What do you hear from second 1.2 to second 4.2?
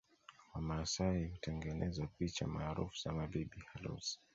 hutengeneza picha maarufu za mabibi harusi